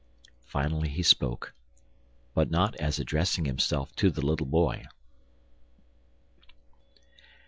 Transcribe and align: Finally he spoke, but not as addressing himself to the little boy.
Finally 0.47 0.89
he 0.89 1.03
spoke, 1.03 1.53
but 2.33 2.49
not 2.49 2.73
as 2.77 2.97
addressing 2.97 3.45
himself 3.45 3.95
to 3.95 4.09
the 4.09 4.25
little 4.25 4.47
boy. 4.47 4.83